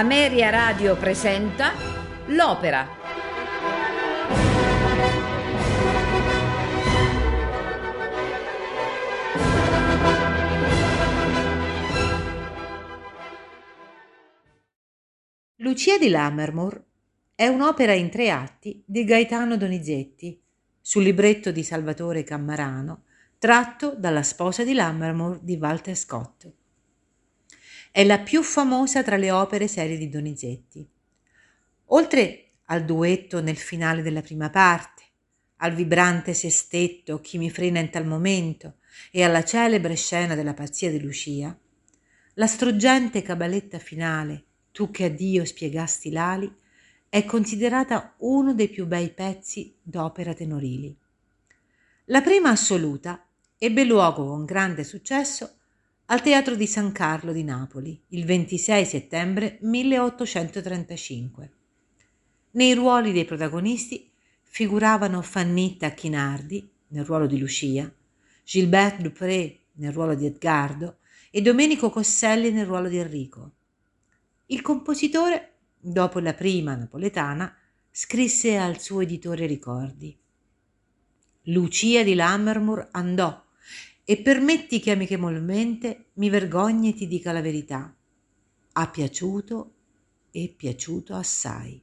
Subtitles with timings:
[0.00, 1.72] Ameria Radio presenta
[2.28, 2.88] L'Opera.
[15.56, 16.82] Lucia di Lammermoor
[17.34, 20.40] è un'opera in tre atti di Gaetano Donizetti,
[20.80, 23.02] sul libretto di Salvatore Cammarano,
[23.36, 26.59] tratto dalla sposa di Lammermoor di Walter Scott.
[27.92, 30.88] È la più famosa tra le opere serie di Donizetti.
[31.86, 35.02] Oltre al duetto nel finale della prima parte,
[35.56, 38.76] al vibrante sestetto Chi mi frena in tal momento
[39.10, 41.58] e alla celebre scena della pazzia di Lucia,
[42.34, 46.50] la struggente cabaletta finale Tu che a Dio spiegasti l'ali
[47.08, 50.96] è considerata uno dei più bei pezzi d'opera tenorili.
[52.04, 53.26] La prima assoluta
[53.58, 55.56] ebbe luogo con grande successo
[56.10, 61.50] al Teatro di San Carlo di Napoli il 26 settembre 1835.
[62.52, 64.10] Nei ruoli dei protagonisti
[64.42, 67.88] figuravano Fannitta Chinardi nel ruolo di Lucia,
[68.42, 70.96] Gilbert Dupré nel ruolo di Edgardo
[71.30, 73.52] e Domenico Cosselli nel ruolo di Enrico.
[74.46, 77.56] Il compositore, dopo la prima napoletana,
[77.88, 80.18] scrisse al suo editore ricordi.
[81.42, 83.44] Lucia di Lammermoor andò
[84.04, 87.94] e permetti che amichevolmente mi vergogni e ti dica la verità.
[88.72, 89.74] Ha piaciuto
[90.30, 91.82] e piaciuto assai.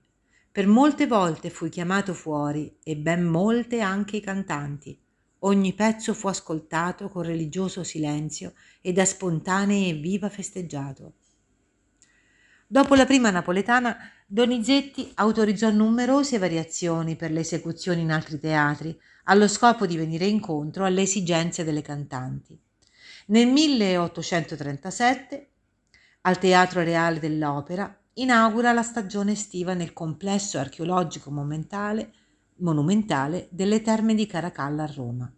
[0.52, 5.00] Per molte volte fui chiamato fuori e ben molte anche i cantanti.
[5.40, 11.14] Ogni pezzo fu ascoltato con religioso silenzio e da spontanei e viva festeggiato.
[12.70, 19.48] Dopo la prima napoletana, Donizetti autorizzò numerose variazioni per le esecuzioni in altri teatri, allo
[19.48, 22.60] scopo di venire incontro alle esigenze delle cantanti.
[23.28, 25.50] Nel 1837,
[26.24, 32.12] al Teatro Reale dell'Opera, inaugura la stagione estiva nel complesso archeologico monumentale,
[33.50, 35.34] delle Terme di Caracalla a Roma.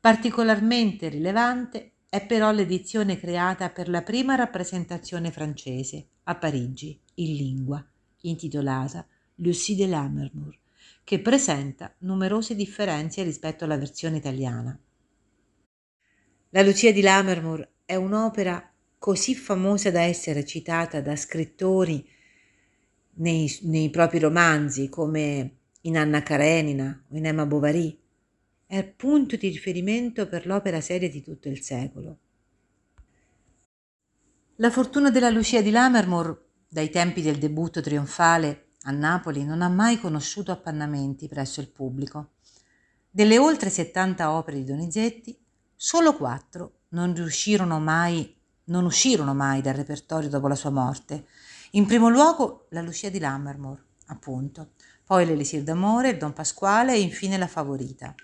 [0.00, 7.86] Particolarmente rilevante è però l'edizione creata per la prima rappresentazione francese a Parigi in lingua,
[8.22, 10.58] intitolata Lucie de Lammermoor,
[11.02, 14.78] che presenta numerose differenze rispetto alla versione italiana.
[16.50, 22.08] La Lucia di Lammermoor è un'opera così famosa da essere citata da scrittori
[23.16, 27.98] nei, nei propri romanzi come in Anna Karenina o in Emma Bovary.
[28.66, 32.18] È punto di riferimento per l'opera seria di tutto il secolo.
[34.58, 39.68] La fortuna della Lucia di Lammermoor, dai tempi del debutto trionfale a Napoli non ha
[39.68, 42.34] mai conosciuto appannamenti presso il pubblico.
[43.10, 45.36] Delle oltre 70 opere di Donizetti,
[45.74, 47.12] solo quattro non
[47.82, 48.32] mai,
[48.66, 51.26] non uscirono mai dal repertorio dopo la sua morte.
[51.72, 57.00] In primo luogo la Lucia di Lammermoor, appunto, poi l'Elisir d'amore, il Don Pasquale e
[57.00, 58.14] infine la Favorita.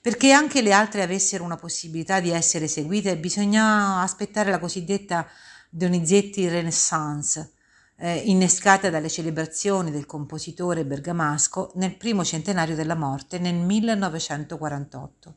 [0.00, 5.28] Perché anche le altre avessero una possibilità di essere eseguite, bisognava aspettare la cosiddetta
[5.74, 7.54] Donizetti Renaissance,
[7.96, 15.36] eh, innescata dalle celebrazioni del compositore bergamasco nel primo centenario della morte nel 1948.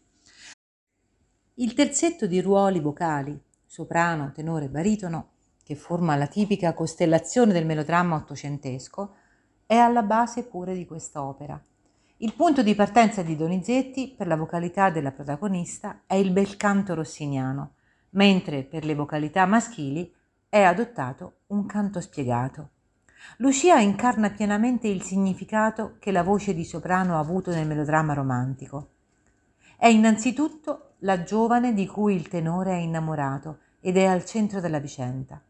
[1.54, 5.30] Il terzetto di ruoli vocali, soprano, tenore, baritono,
[5.64, 9.16] che forma la tipica costellazione del melodramma ottocentesco,
[9.66, 11.58] è alla base pure di quest'opera.
[12.18, 16.94] Il punto di partenza di Donizetti per la vocalità della protagonista è il bel canto
[16.94, 17.76] rossiniano,
[18.10, 20.12] mentre per le vocalità maschili
[20.56, 22.70] è adottato un canto spiegato.
[23.40, 28.92] Lucia incarna pienamente il significato che la voce di soprano ha avuto nel melodramma romantico.
[29.76, 34.80] È innanzitutto la giovane di cui il tenore è innamorato ed è al centro della
[34.80, 35.42] vicenda.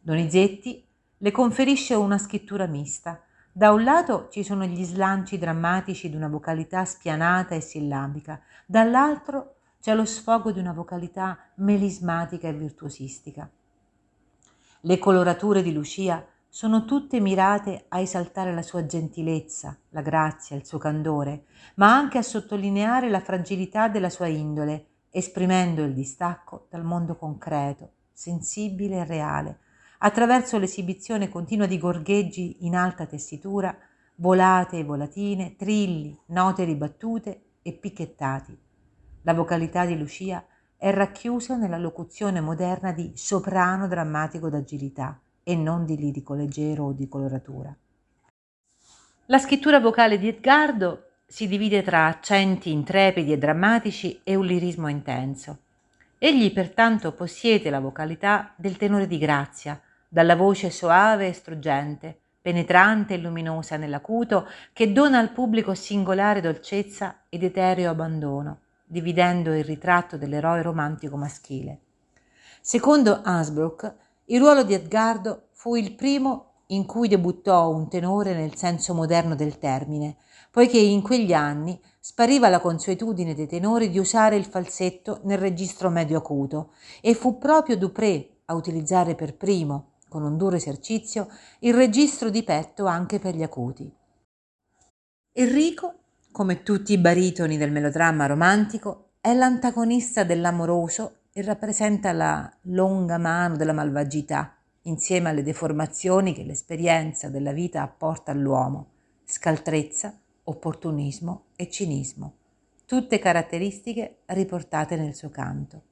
[0.00, 0.86] Donizetti
[1.16, 3.20] le conferisce una scrittura mista.
[3.50, 9.56] Da un lato ci sono gli slanci drammatici di una vocalità spianata e sillabica, dall'altro
[9.80, 13.50] c'è lo sfogo di una vocalità melismatica e virtuosistica.
[14.82, 20.64] Le colorature di Lucia sono tutte mirate a esaltare la sua gentilezza, la grazia, il
[20.64, 26.84] suo candore, ma anche a sottolineare la fragilità della sua indole, esprimendo il distacco dal
[26.84, 29.58] mondo concreto, sensibile e reale,
[29.98, 33.76] attraverso l'esibizione continua di gorgheggi in alta tessitura,
[34.16, 38.56] volate e volatine, trilli, note ribattute e picchettati.
[39.22, 45.84] La vocalità di Lucia è racchiusa nella locuzione moderna di soprano drammatico d'agilità e non
[45.84, 47.74] di lirico leggero o di coloratura.
[49.26, 54.88] La scrittura vocale di Edgardo si divide tra accenti intrepidi e drammatici e un lirismo
[54.88, 55.58] intenso.
[56.18, 63.14] Egli pertanto possiede la vocalità del tenore di grazia, dalla voce soave e struggente, penetrante
[63.14, 70.16] e luminosa nell'acuto, che dona al pubblico singolare dolcezza ed etereo abbandono, dividendo il ritratto
[70.16, 71.80] dell'eroe romantico maschile.
[72.60, 73.94] Secondo Hansbrook,
[74.26, 79.34] il ruolo di Edgardo fu il primo in cui debuttò un tenore nel senso moderno
[79.34, 80.16] del termine,
[80.50, 85.90] poiché in quegli anni spariva la consuetudine dei tenori di usare il falsetto nel registro
[85.90, 91.28] medio acuto e fu proprio Dupré a utilizzare per primo, con un duro esercizio,
[91.60, 93.90] il registro di petto anche per gli acuti.
[95.32, 95.94] Enrico,
[96.30, 103.56] come tutti i baritoni del melodramma romantico, è l'antagonista dell'amoroso e rappresenta la longa mano
[103.56, 108.90] della malvagità, insieme alle deformazioni che l'esperienza della vita apporta all'uomo,
[109.24, 112.34] scaltrezza, opportunismo e cinismo,
[112.86, 115.82] tutte caratteristiche riportate nel suo canto.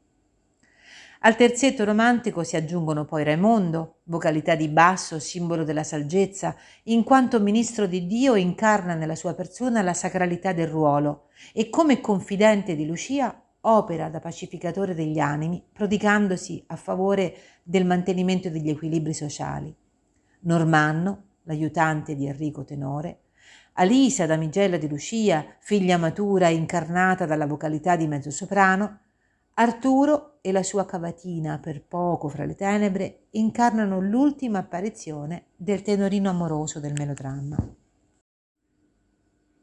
[1.20, 6.54] Al terzetto romantico si aggiungono poi Raimondo, vocalità di basso, simbolo della saggezza,
[6.84, 12.00] in quanto ministro di Dio incarna nella sua persona la sacralità del ruolo e come
[12.00, 19.12] confidente di Lucia opera da pacificatore degli animi, prodigandosi a favore del mantenimento degli equilibri
[19.12, 19.74] sociali.
[20.40, 23.20] Normanno, l'aiutante di Enrico Tenore,
[23.78, 29.00] Alisa, damigella di Lucia, figlia matura incarnata dalla vocalità di mezzosoprano,
[29.58, 36.28] Arturo e la sua cavatina per poco fra le tenebre incarnano l'ultima apparizione del tenorino
[36.28, 37.56] amoroso del melodramma.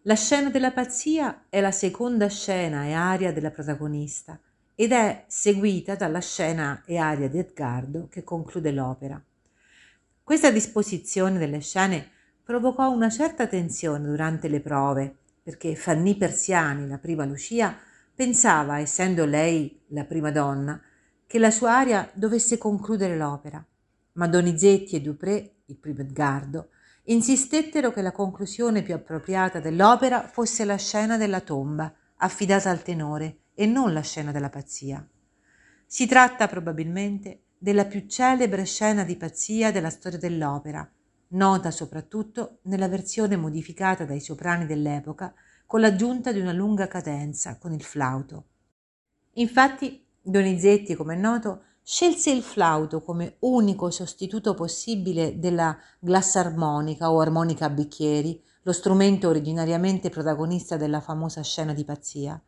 [0.02, 4.40] La scena della pazzia è la seconda scena e aria della protagonista
[4.74, 9.24] ed è seguita dalla scena e aria di Edgardo che conclude l'opera.
[10.24, 12.10] Questa disposizione delle scene
[12.44, 17.78] provocò una certa tensione durante le prove, perché Fanny Persiani, la prima Lucia,
[18.16, 20.80] pensava, essendo lei la prima donna,
[21.26, 23.66] che la sua aria dovesse concludere l'opera,
[24.14, 26.70] ma Donizetti e Dupré, il primo Edgardo,
[27.06, 33.38] insistettero che la conclusione più appropriata dell'opera fosse la scena della tomba, affidata al tenore,
[33.56, 35.06] e non la scena della pazzia.
[35.86, 40.90] Si tratta probabilmente della più celebre scena di pazzia della storia dell'opera,
[41.30, 45.34] nota soprattutto nella versione modificata dai soprani dell'epoca
[45.66, 48.46] con l'aggiunta di una lunga cadenza con il flauto.
[49.34, 57.20] Infatti Donizetti, come è noto, scelse il flauto come unico sostituto possibile della glassarmonica o
[57.20, 62.42] armonica a bicchieri, lo strumento originariamente protagonista della famosa scena di pazzia.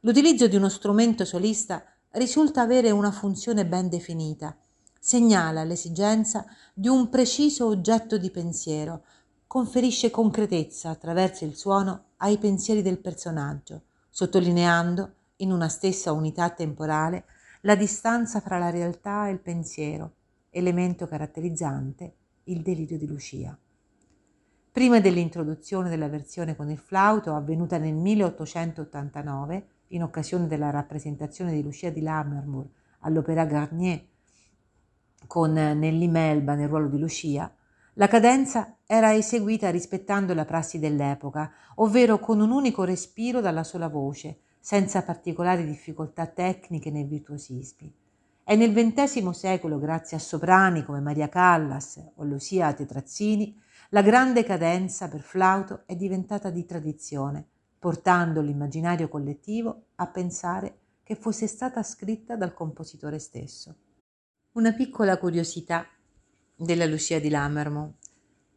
[0.00, 4.56] L'utilizzo di uno strumento solista risulta avere una funzione ben definita,
[4.98, 6.44] segnala l'esigenza
[6.74, 9.04] di un preciso oggetto di pensiero,
[9.46, 17.24] conferisce concretezza attraverso il suono ai pensieri del personaggio, sottolineando in una stessa unità temporale
[17.62, 20.14] la distanza fra la realtà e il pensiero,
[20.50, 22.14] elemento caratterizzante
[22.44, 23.56] il delirio di Lucia.
[24.70, 31.62] Prima dell'introduzione della versione con il flauto, avvenuta nel 1889, in occasione della rappresentazione di
[31.62, 32.66] Lucia di Lammermoor
[33.00, 34.00] all'Opéra Garnier
[35.26, 37.52] con Nelly Melba nel ruolo di Lucia,
[37.94, 43.88] la cadenza era eseguita rispettando la prassi dell'epoca, ovvero con un unico respiro dalla sola
[43.88, 47.90] voce, senza particolari difficoltà tecniche né virtuosismi.
[48.44, 53.58] È nel XX secolo, grazie a soprani come Maria Callas o Lucia Tetrazzini,
[53.88, 57.46] la grande cadenza per flauto è diventata di tradizione,
[57.78, 63.74] portando l'immaginario collettivo a pensare che fosse stata scritta dal compositore stesso.
[64.52, 65.86] Una piccola curiosità
[66.54, 68.00] della Lucia di Lammermoor.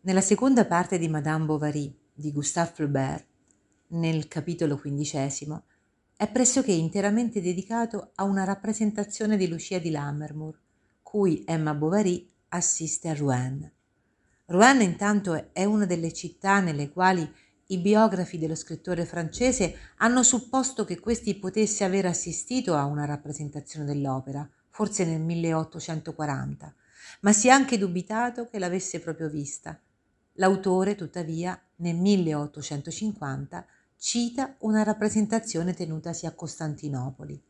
[0.06, 3.26] Nella seconda parte di Madame Bovary di Gustave Flaubert,
[3.88, 5.64] nel capitolo quindicesimo,
[6.16, 10.60] è pressoché interamente dedicato a una rappresentazione di Lucia di Lammermoor,
[11.02, 13.72] cui Emma Bovary assiste a Rouen.
[14.46, 17.28] Rouen intanto è una delle città nelle quali
[17.70, 23.88] i biografi dello scrittore francese hanno supposto che questi potesse aver assistito a una rappresentazione
[23.88, 26.76] dell'opera, forse nel 1840,
[27.22, 29.80] ma si è anche dubitato che l'avesse proprio vista.
[30.36, 33.66] L'autore, tuttavia, nel 1850
[33.98, 37.42] cita una rappresentazione tenutasi a Costantinopoli.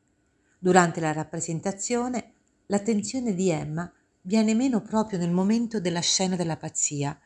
[0.57, 2.33] Durante la rappresentazione
[2.67, 7.19] l'attenzione di Emma viene meno proprio nel momento della scena della pazzia,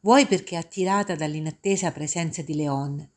[0.00, 3.08] vuoi perché attirata dall'inattesa presenza di Leon,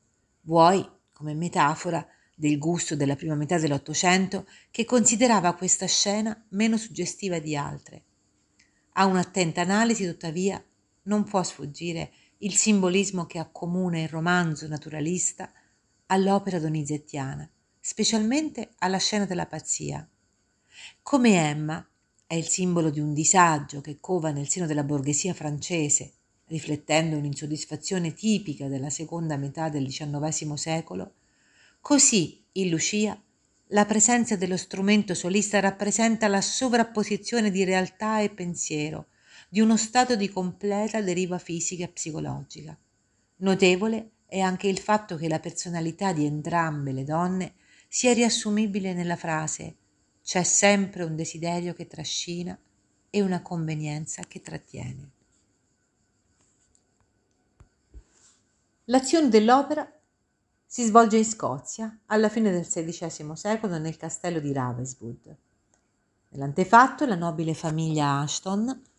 [0.41, 7.39] vuoi come metafora del gusto della prima metà dell'Ottocento che considerava questa scena meno suggestiva
[7.39, 8.03] di altre.
[8.93, 10.61] A un'attenta analisi, tuttavia,
[11.05, 15.51] non può sfuggire il simbolismo che accomuna il romanzo naturalista
[16.07, 20.07] all'opera donizettiana, specialmente alla scena della pazzia.
[21.01, 21.87] Come Emma,
[22.27, 26.13] è il simbolo di un disagio che cova nel seno della borghesia francese,
[26.47, 31.13] riflettendo un'insoddisfazione tipica della seconda metà del XIX secolo,
[31.79, 33.19] così in Lucia
[33.69, 39.07] la presenza dello strumento solista rappresenta la sovrapposizione di realtà e pensiero,
[39.55, 42.77] di uno stato di completa deriva fisica e psicologica.
[43.37, 47.53] Notevole è anche il fatto che la personalità di entrambe le donne
[47.87, 49.77] sia riassumibile nella frase
[50.21, 52.59] c'è sempre un desiderio che trascina
[53.09, 55.11] e una convenienza che trattiene.
[58.83, 59.89] L'azione dell'opera
[60.65, 65.37] si svolge in Scozia alla fine del XVI secolo nel castello di Ravenswood.
[66.31, 68.93] Nell'antefatto la nobile famiglia Ashton,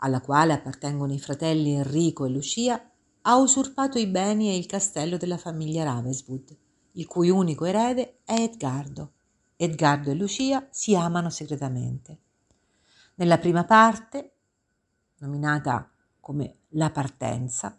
[0.00, 2.90] alla quale appartengono i fratelli Enrico e Lucia,
[3.22, 6.56] ha usurpato i beni e il castello della famiglia Ravenswood,
[6.92, 9.12] il cui unico erede è Edgardo.
[9.56, 12.18] Edgardo e Lucia si amano segretamente.
[13.16, 14.32] Nella prima parte,
[15.18, 17.78] nominata come La partenza,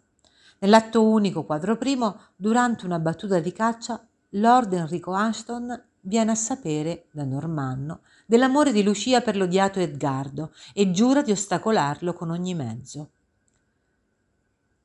[0.60, 7.06] nell'atto unico quadro primo, durante una battuta di caccia, Lord Enrico Ashton viene a sapere
[7.10, 8.02] da Normanno
[8.32, 13.10] dell'amore di Lucia per l'odiato Edgardo e giura di ostacolarlo con ogni mezzo.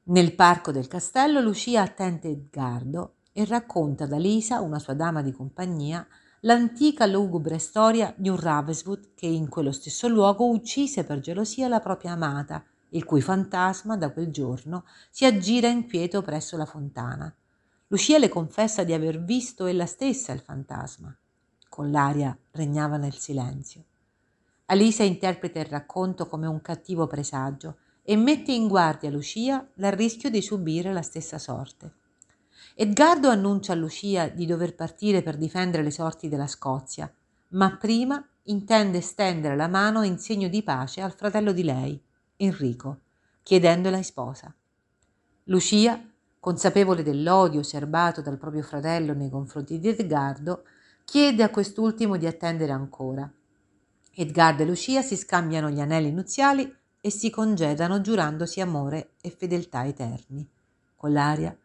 [0.03, 5.31] Nel parco del castello Lucia attende Edgardo e racconta ad Alisa, una sua dama di
[5.31, 6.05] compagnia,
[6.41, 11.79] l'antica lugubre storia di un Ravenswood che in quello stesso luogo uccise per gelosia la
[11.79, 17.33] propria amata, il cui fantasma da quel giorno si aggira inquieto presso la fontana.
[17.87, 21.17] Lucia le confessa di aver visto ella stessa il fantasma.
[21.77, 23.83] Con l'aria regnava nel silenzio.
[24.65, 30.31] Alisa interpreta il racconto come un cattivo presagio e mette in guardia Lucia dal rischio
[30.31, 31.91] di subire la stessa sorte.
[32.73, 37.13] Edgardo annuncia a Lucia di dover partire per difendere le sorti della Scozia,
[37.49, 42.01] ma prima intende stendere la mano in segno di pace al fratello di lei,
[42.37, 43.01] Enrico,
[43.43, 44.51] chiedendola in sposa.
[45.43, 46.03] Lucia,
[46.39, 50.63] consapevole dell'odio serbato dal proprio fratello nei confronti di Edgardo,
[51.09, 53.31] chiede a quest'ultimo di attendere ancora.
[54.13, 59.85] Edgardo e Lucia si scambiano gli anelli nuziali e si congedano giurandosi amore e fedeltà
[59.85, 60.45] eterni.
[60.97, 61.57] Con l'aria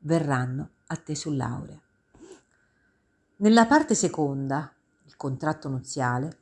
[0.00, 1.80] verranno a te sull'aurea.
[3.36, 4.70] Nella parte seconda,
[5.06, 6.38] il contratto nuziale,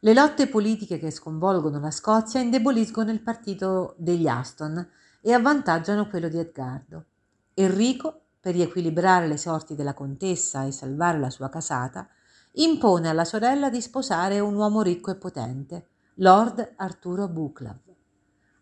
[0.00, 4.84] le lotte politiche che sconvolgono la Scozia indeboliscono il partito degli Aston
[5.20, 7.04] e avvantaggiano quello di Edgardo.
[7.54, 12.06] Enrico, per riequilibrare le sorti della contessa e salvare la sua casata,
[12.56, 15.86] impone alla sorella di sposare un uomo ricco e potente,
[16.16, 17.78] Lord Arturo Buclav.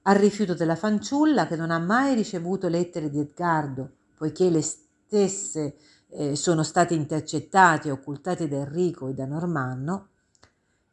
[0.02, 5.74] Al rifiuto della fanciulla, che non ha mai ricevuto lettere di Edgardo, poiché le stesse
[6.10, 10.10] eh, sono state intercettate e occultate da Enrico e da Normanno,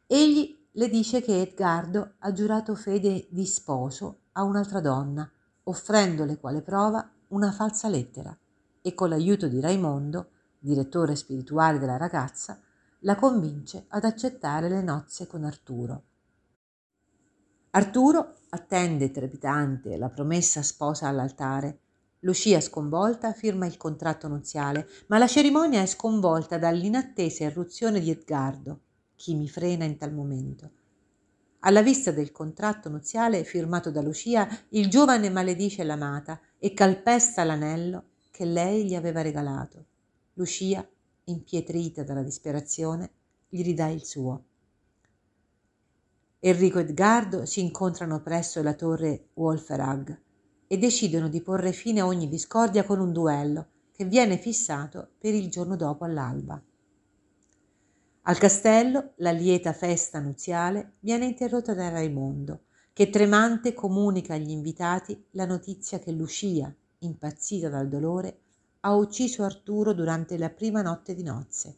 [0.08, 5.30] egli le dice che Edgardo ha giurato fede di sposo a un'altra donna,
[5.62, 8.36] offrendole quale prova una falsa lettera,
[8.82, 12.60] e con l'aiuto di Raimondo, direttore spirituale della ragazza,
[13.00, 16.02] la convince ad accettare le nozze con Arturo.
[17.70, 21.78] Arturo attende trepidante la promessa sposa all'altare.
[22.20, 28.80] Lucia, sconvolta, firma il contratto nuziale, ma la cerimonia è sconvolta dall'inattesa irruzione di Edgardo.
[29.16, 30.70] Chi mi frena in tal momento?
[31.60, 38.09] Alla vista del contratto nuziale firmato da Lucia, il giovane maledice l'amata e calpesta l'anello
[38.40, 39.84] che lei gli aveva regalato.
[40.32, 40.82] Lucia,
[41.24, 43.10] impietrita dalla disperazione,
[43.50, 44.44] gli ridà il suo.
[46.38, 50.18] Enrico e Edgardo si incontrano presso la torre Wolferag
[50.66, 55.34] e decidono di porre fine a ogni discordia con un duello che viene fissato per
[55.34, 56.58] il giorno dopo all'alba.
[58.22, 62.62] Al castello la lieta festa nuziale viene interrotta da Raimondo,
[62.94, 68.40] che tremante comunica agli invitati la notizia che Lucia, impazzita dal dolore,
[68.80, 71.76] ha ucciso Arturo durante la prima notte di nozze.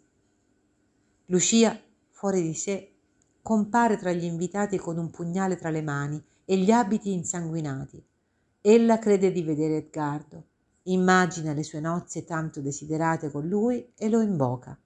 [1.26, 2.92] Lucia, fuori di sé,
[3.40, 8.04] compare tra gli invitati con un pugnale tra le mani e gli abiti insanguinati.
[8.60, 10.46] Ella crede di vedere Edgardo,
[10.84, 14.76] immagina le sue nozze tanto desiderate con lui e lo invoca.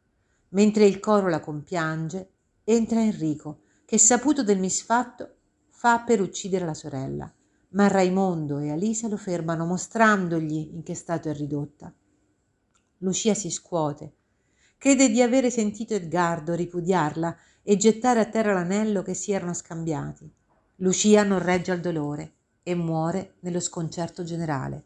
[0.50, 2.30] Mentre il coro la compiange,
[2.64, 5.34] entra Enrico, che saputo del misfatto
[5.68, 7.32] fa per uccidere la sorella,
[7.70, 11.92] ma Raimondo e Alisa lo fermano mostrandogli in che stato è ridotta.
[12.98, 14.14] Lucia si scuote,
[14.78, 20.30] crede di avere sentito Edgardo ripudiarla e gettare a terra l'anello che si erano scambiati.
[20.76, 24.84] Lucia non regge al dolore e muore nello sconcerto generale.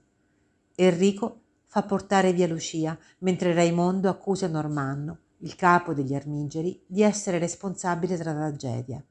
[0.75, 7.39] Enrico fa portare via Lucia, mentre Raimondo accusa Normanno, il capo degli Armigeri, di essere
[7.39, 9.05] responsabile della tragedia.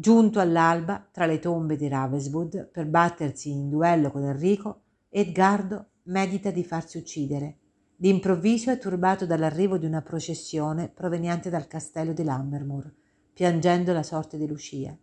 [0.00, 6.50] Giunto all'alba tra le tombe di Ravenswood per battersi in duello con Enrico, Edgardo medita
[6.50, 7.58] di farsi uccidere.
[7.96, 12.90] D'improvviso è turbato dall'arrivo di una processione proveniente dal castello di Lammermoor,
[13.34, 14.96] piangendo la sorte di Lucia.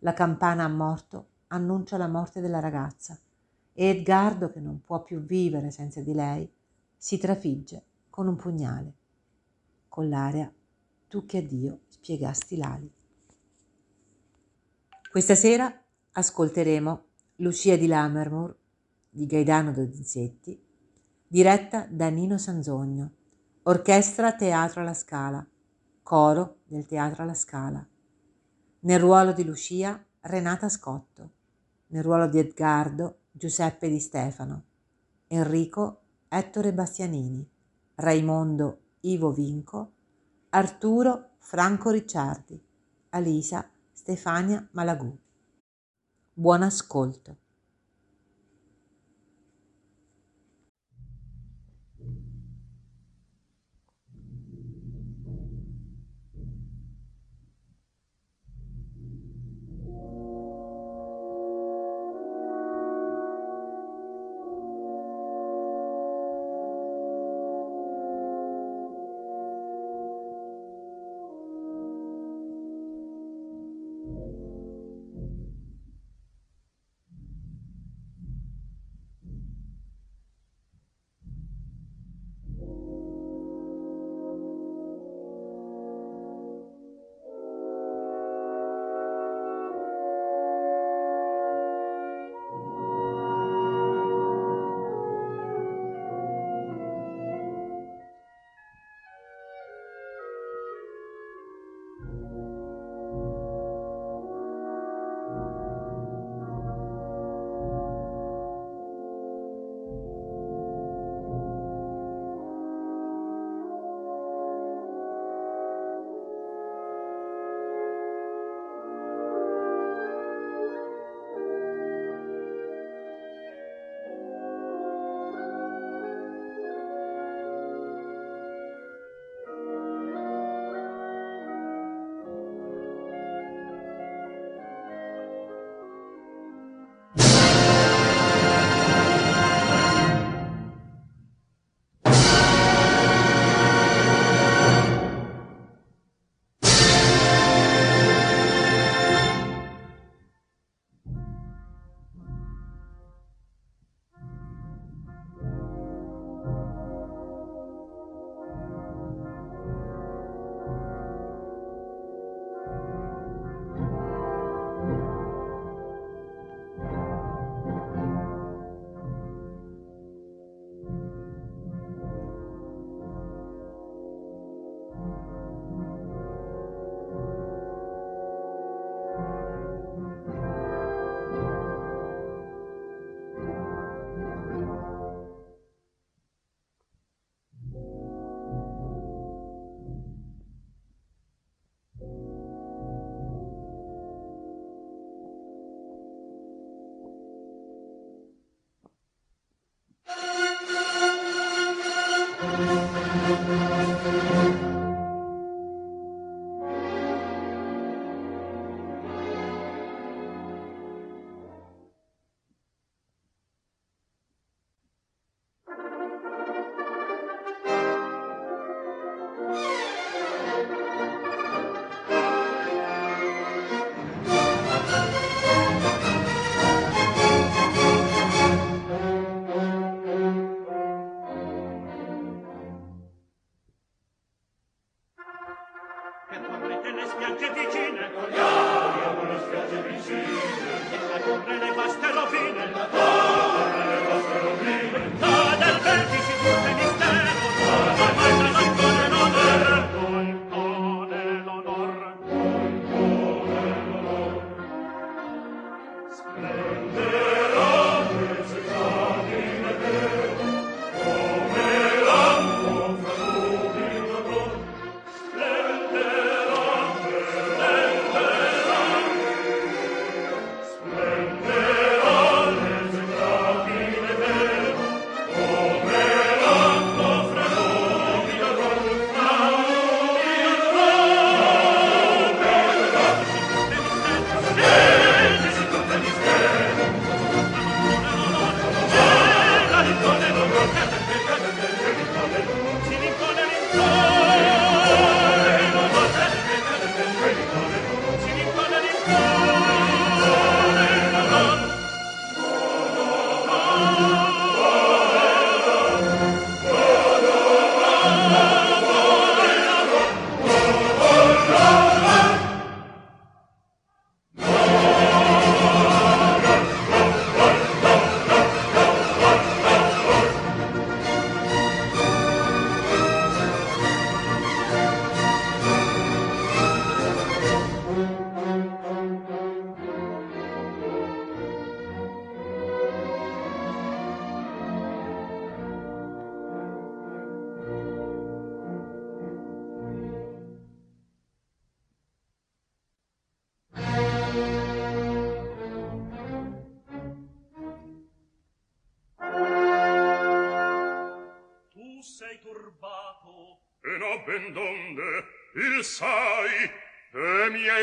[0.00, 3.16] La campana a morto annuncia la morte della ragazza
[3.72, 6.52] e Edgardo, che non può più vivere senza di lei,
[6.96, 8.94] si trafigge con un pugnale.
[9.86, 10.52] Con l'aria,
[11.06, 12.92] tu che a Dio spiegasti l'ali.
[15.12, 15.70] Questa sera
[16.12, 17.04] ascolteremo
[17.36, 18.56] Lucia di Lammermoor
[19.10, 20.58] di Gaetano Donizetti,
[21.28, 23.10] diretta da Nino Sanzogno,
[23.64, 25.46] orchestra Teatro alla Scala,
[26.02, 27.86] coro del Teatro alla Scala.
[28.78, 31.30] Nel ruolo di Lucia Renata Scotto,
[31.88, 34.64] nel ruolo di Edgardo Giuseppe Di Stefano,
[35.26, 37.46] Enrico Ettore Bastianini,
[37.96, 39.92] Raimondo Ivo Vinco,
[40.48, 42.58] Arturo Franco Ricciardi,
[43.10, 43.71] Alisa
[44.02, 45.16] Stefania Malagù.
[46.34, 47.41] Buon ascolto.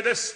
[0.09, 0.33] des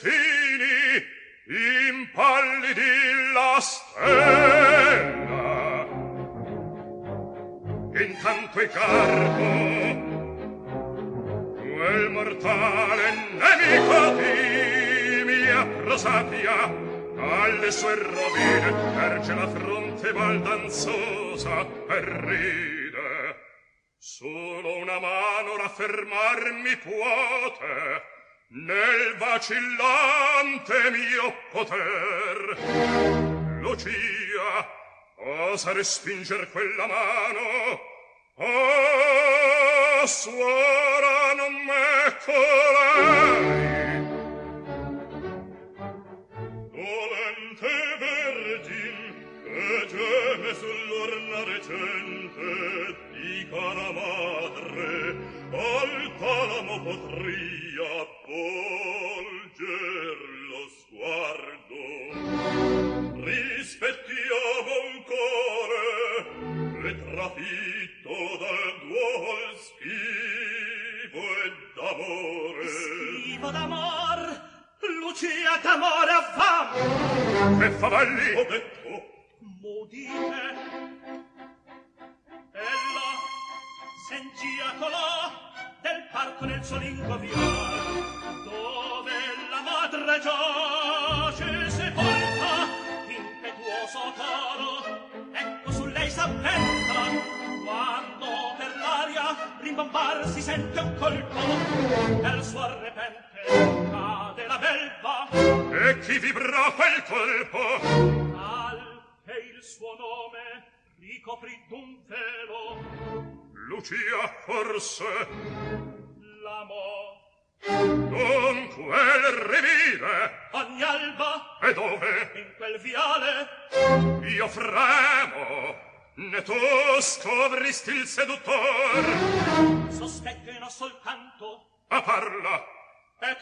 [35.83, 37.82] per spinger quella mano.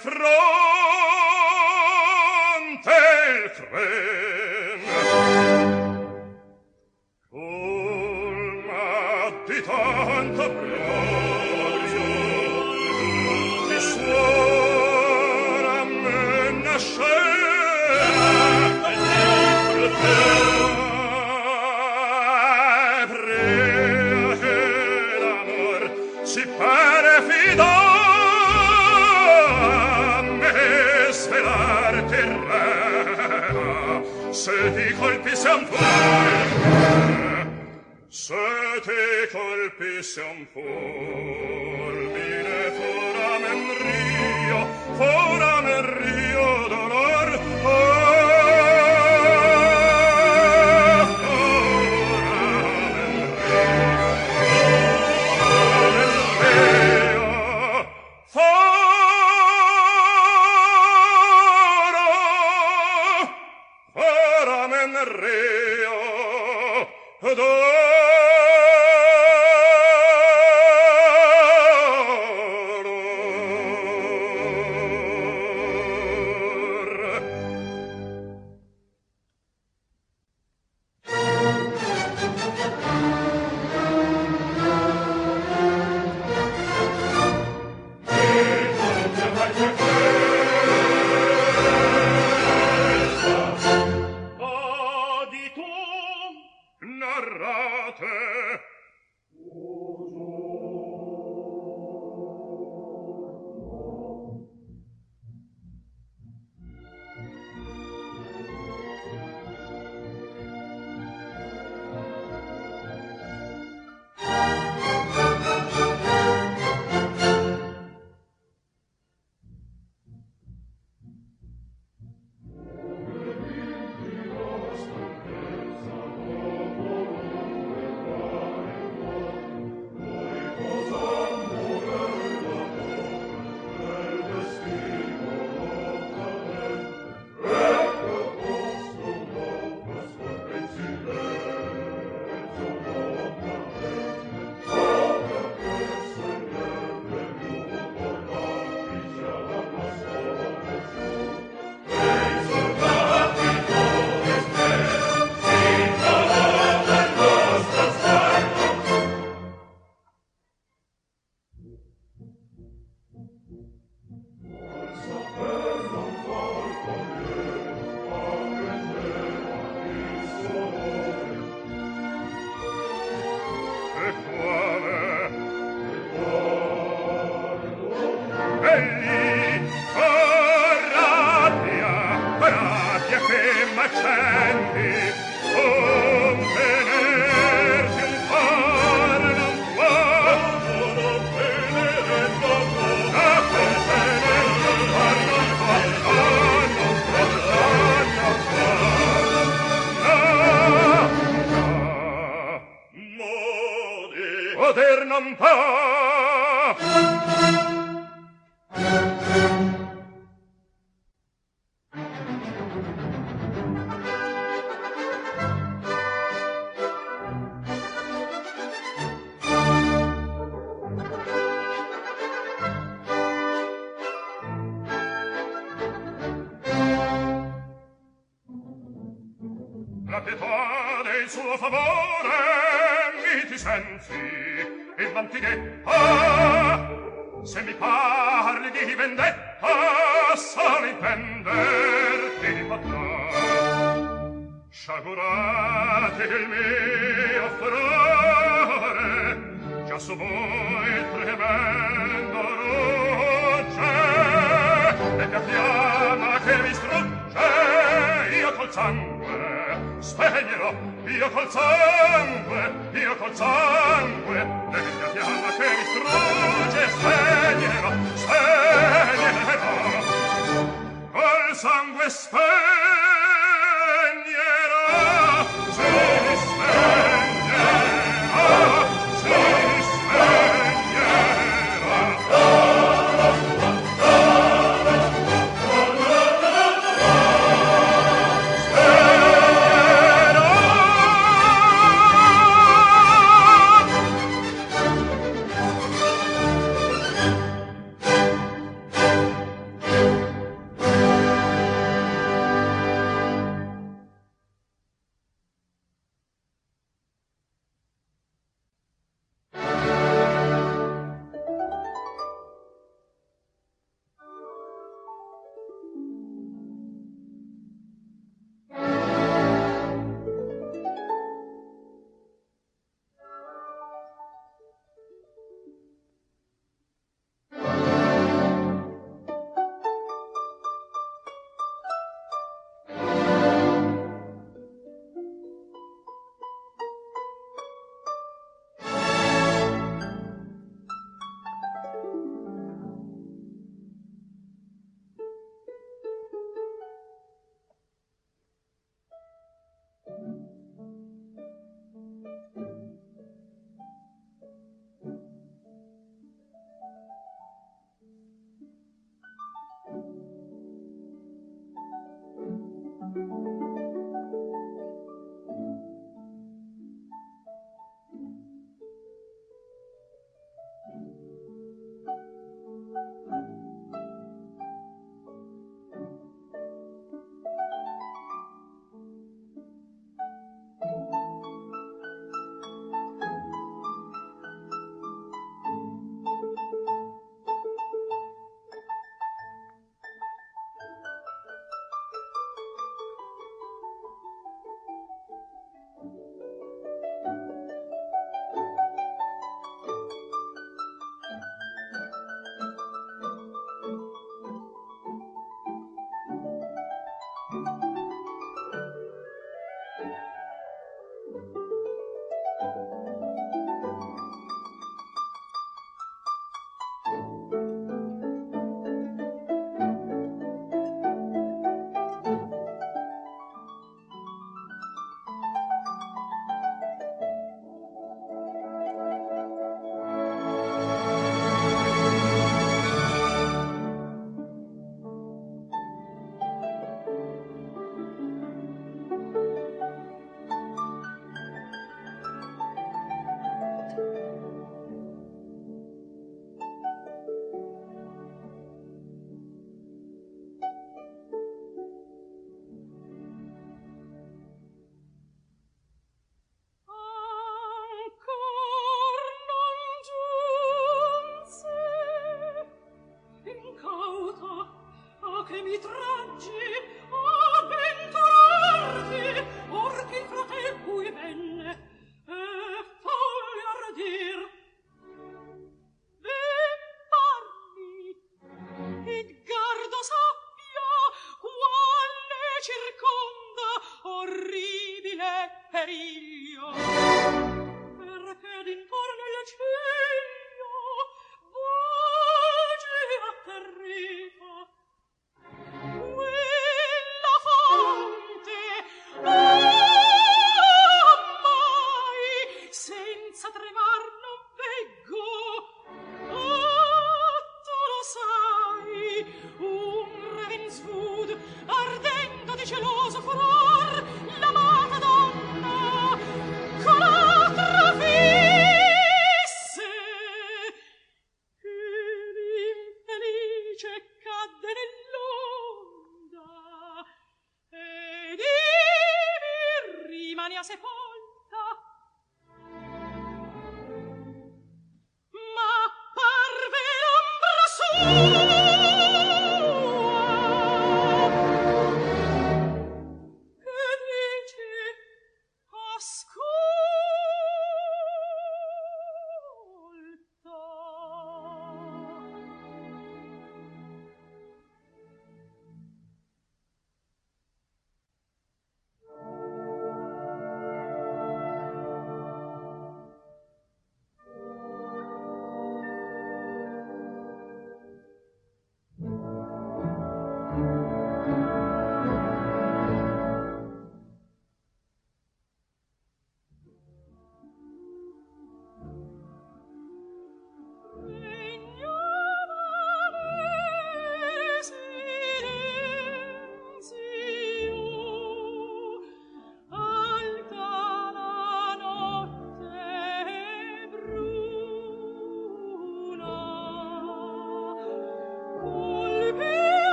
[0.00, 0.20] fronte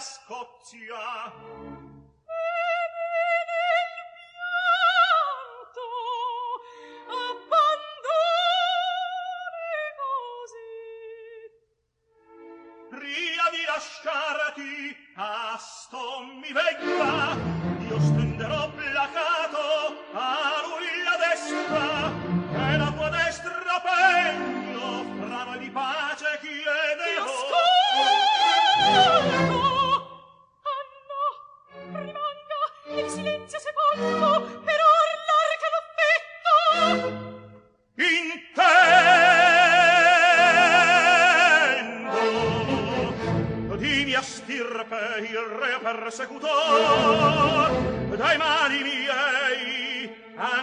[0.00, 1.32] Scozia.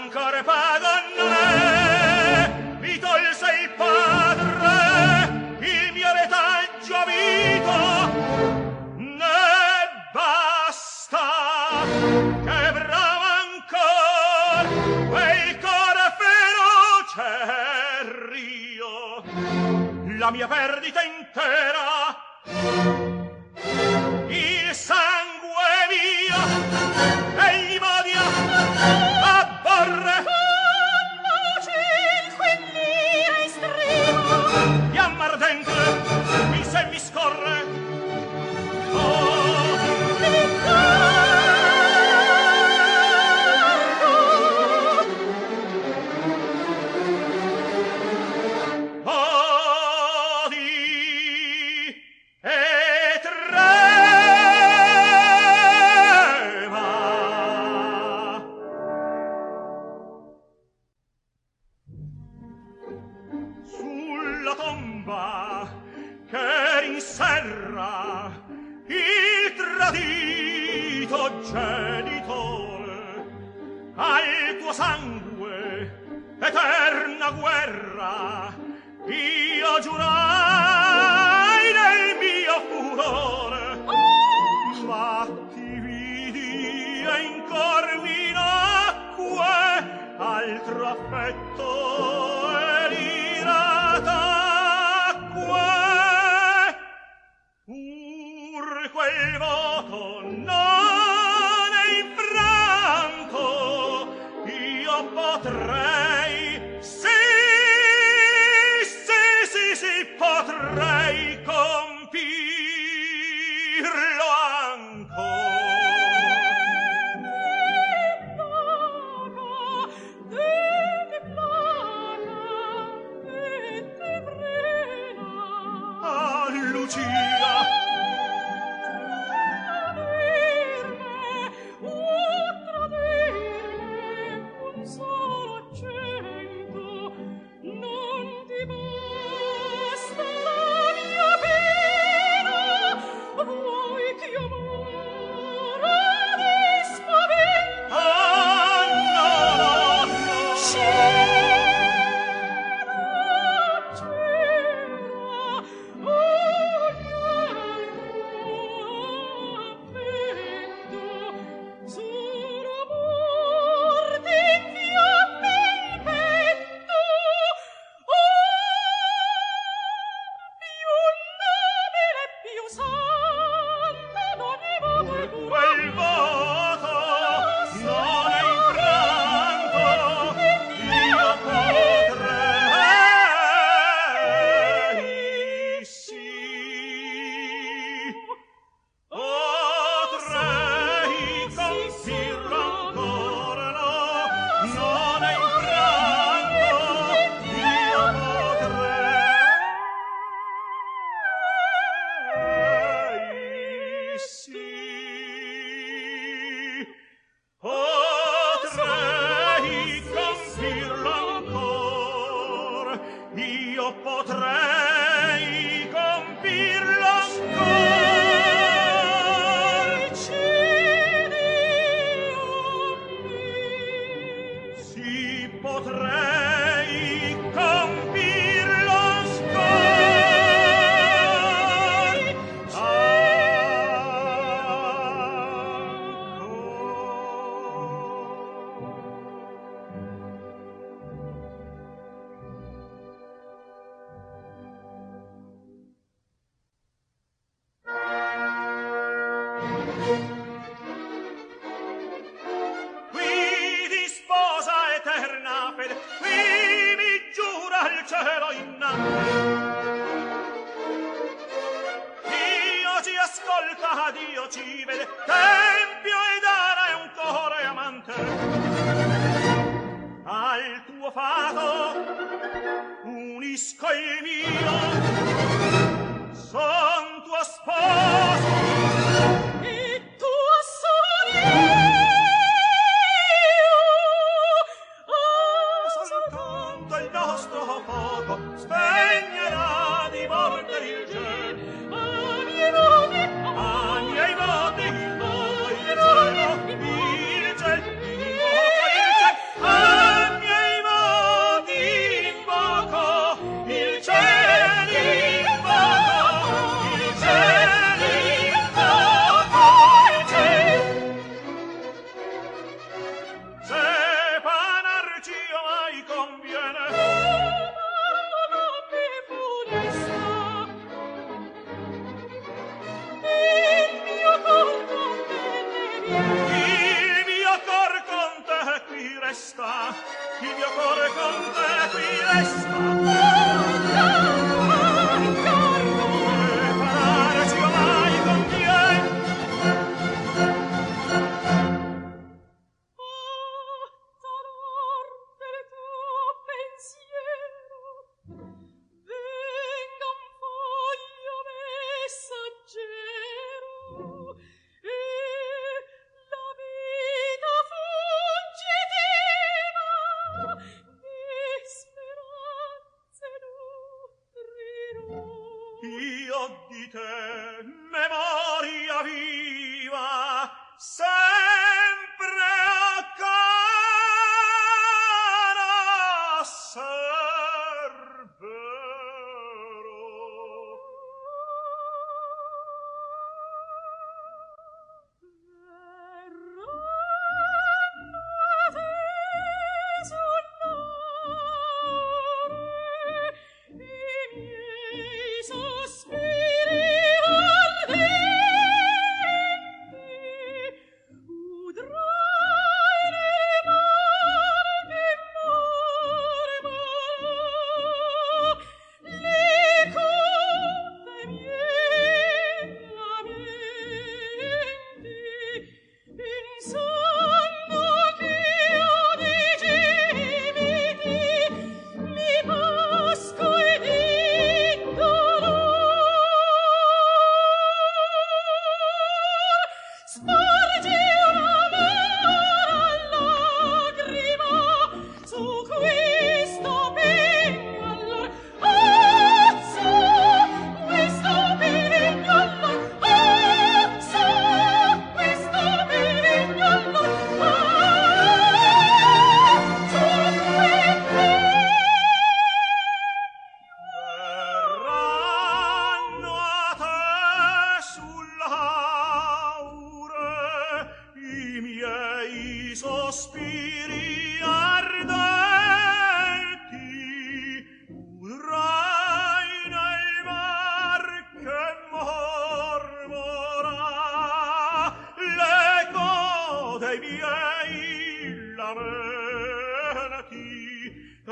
[0.07, 0.41] Ancora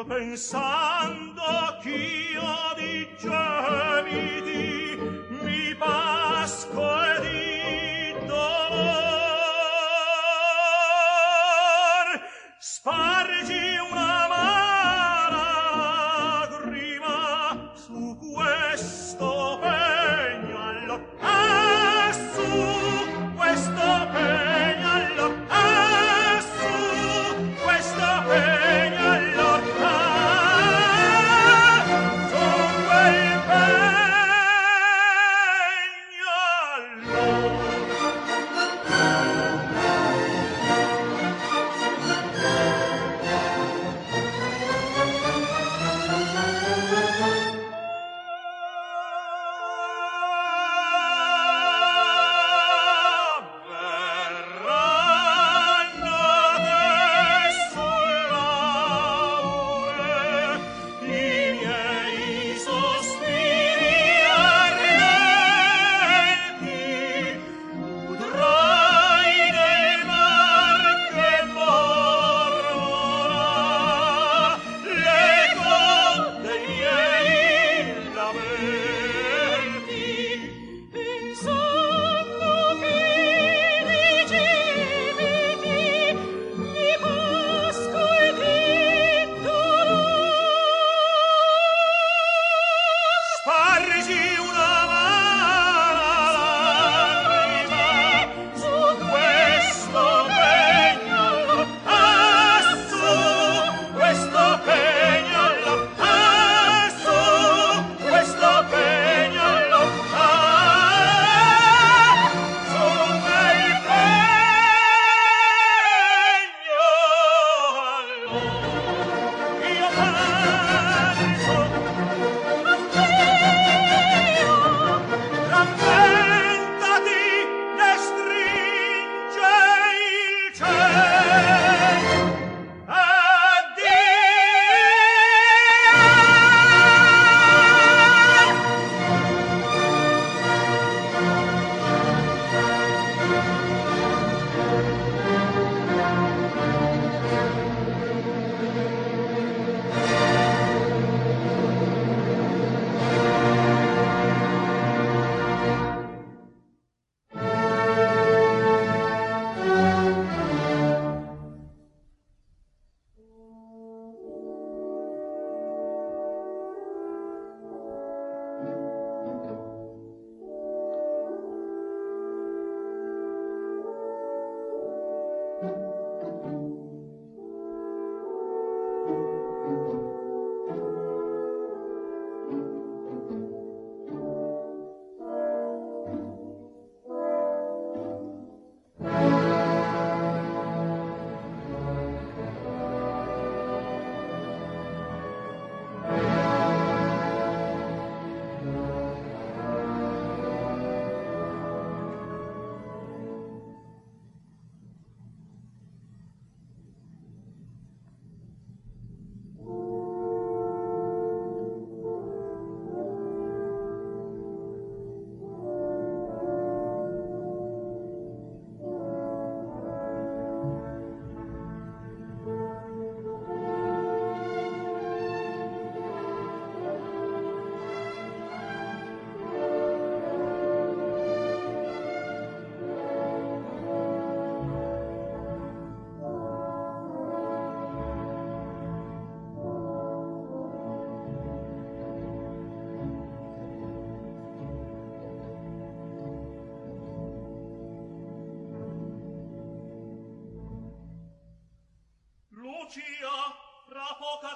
[0.03, 1.41] pensando
[1.81, 4.97] ch'io di gemiti
[5.41, 7.54] mi pasco ed io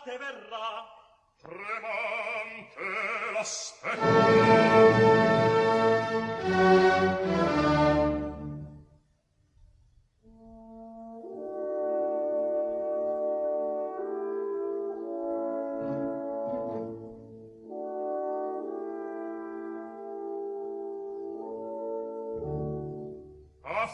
[0.09, 0.69] te verrà.
[1.37, 2.85] Tremante
[3.33, 4.87] l'aspetto.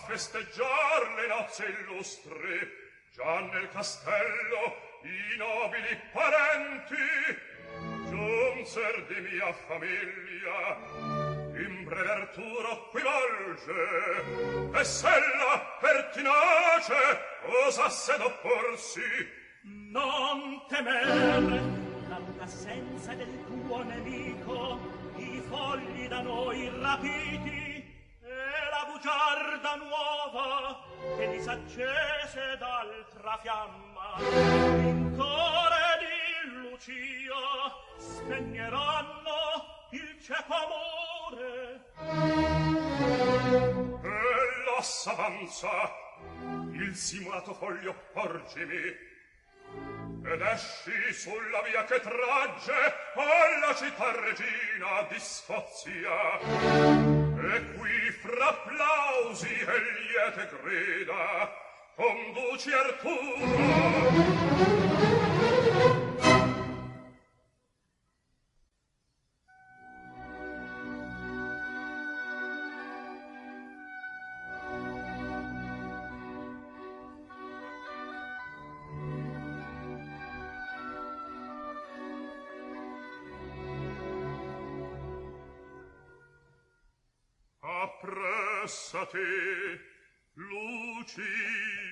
[0.08, 2.60] Festeggiar le nozze illustri
[3.12, 6.96] già nel castello i nobili parenti
[8.10, 10.78] giunser di mia famiglia
[11.58, 16.96] in breverturo qui volge e sella pertinace
[17.68, 19.44] osasse d'opporsi.
[19.64, 21.62] Non temere
[22.38, 24.80] l'assenza del tuo nemico
[25.18, 27.84] i fogli da noi rapiti
[28.22, 30.84] e la bugiarda nuova
[31.18, 33.95] che disaccese d'altra fiamma
[46.72, 49.14] il simulato foglio porgimi.
[50.24, 56.40] Ed esci sulla via che tragge alla città regina di Sfozia.
[56.40, 61.64] E qui fra applausi e liete grida
[61.96, 63.86] conduci Arturo
[88.66, 89.18] Appressati,
[90.36, 91.85] Lucia!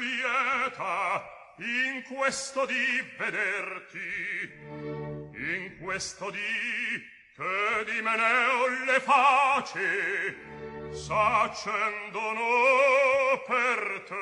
[0.00, 1.22] Lieta
[1.58, 3.98] in questo di vederti
[5.34, 6.38] in questo di
[7.36, 10.34] che di me ne ho le facce
[10.92, 12.42] s'accendono
[13.46, 14.19] per te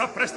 [0.00, 0.29] sapresti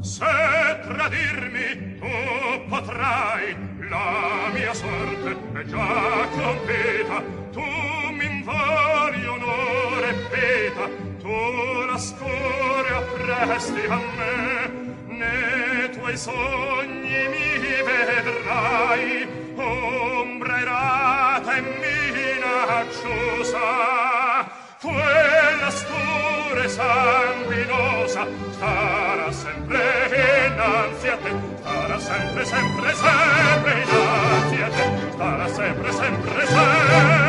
[0.00, 2.08] se tradirmi tu
[2.68, 3.56] potrai
[3.88, 7.22] la mia sorte è già compita.
[7.50, 7.64] Tu
[8.12, 10.88] m'invori onore e peta
[11.18, 14.70] tu la score appresti a me.
[15.06, 19.26] Ne tuoi sogni mi vedrai
[19.56, 23.58] ombra errata e minacciosa.
[24.80, 31.30] Quella scure sanguinosa starà sempre sempre innanzi a te,
[31.62, 37.27] sarà sempre, sempre, sempre innanzi a te, sarà sempre, sempre, sempre.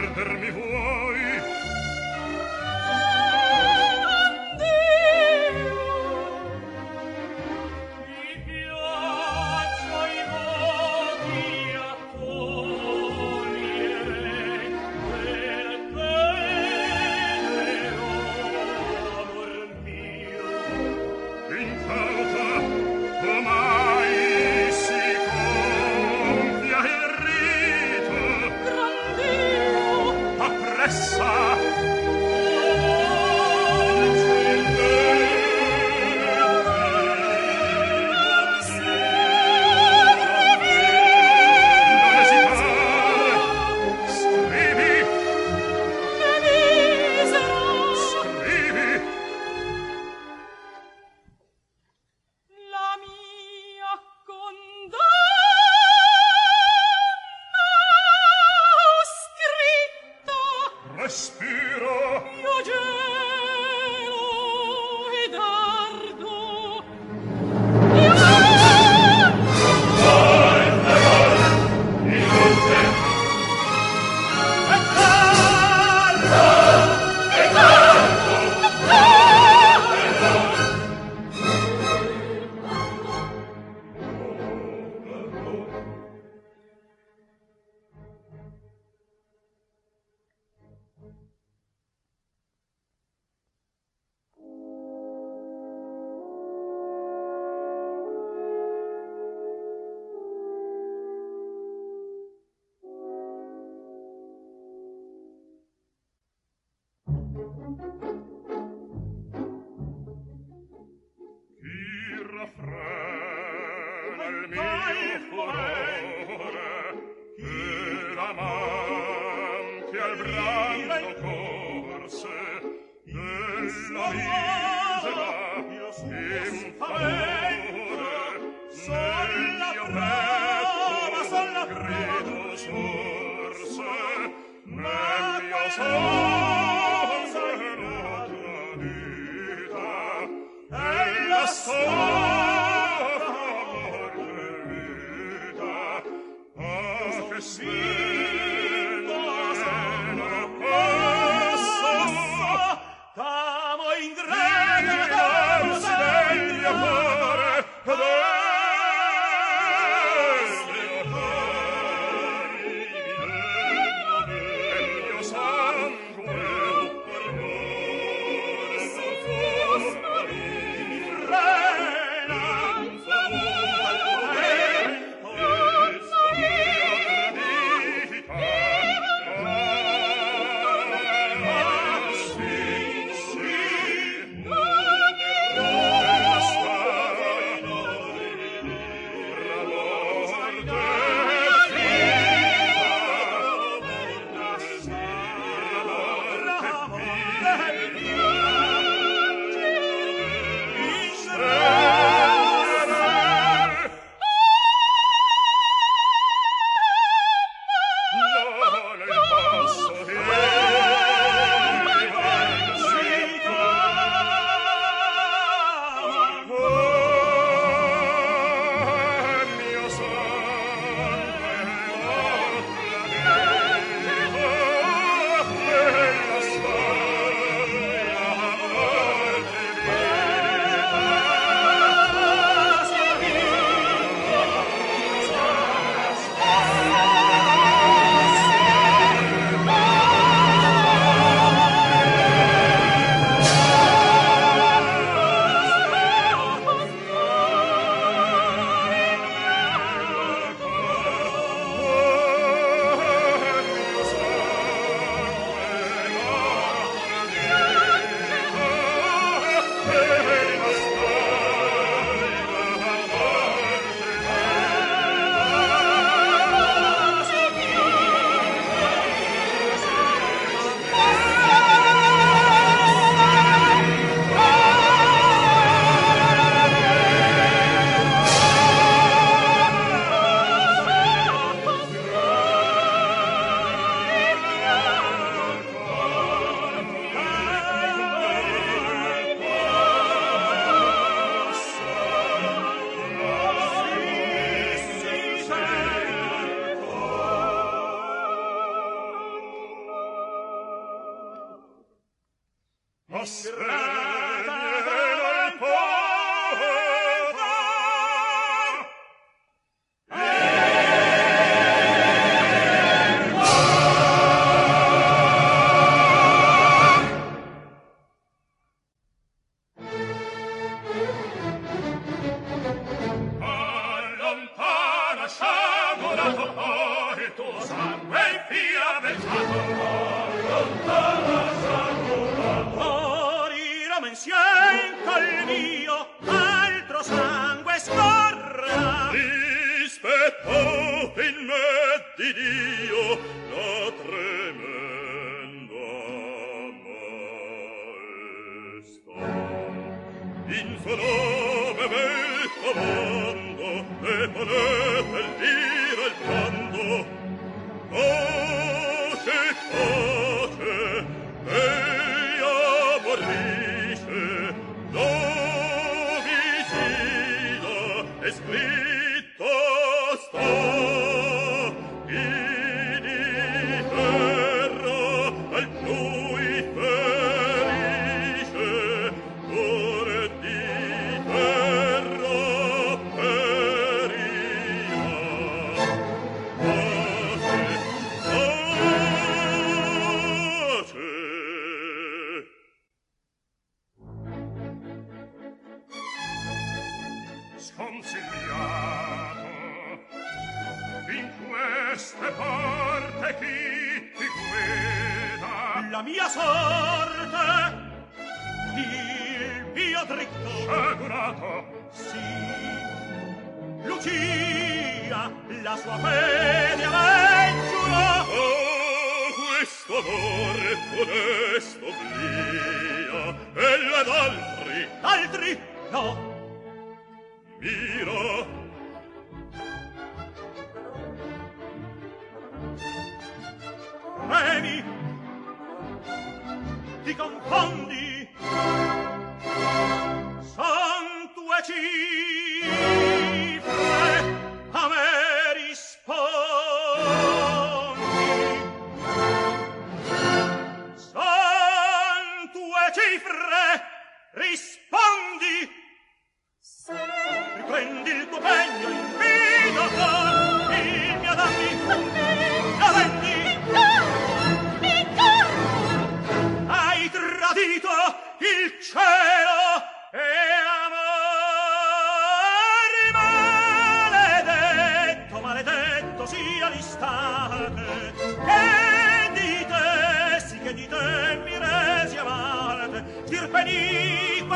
[0.00, 1.39] perdermi vuoi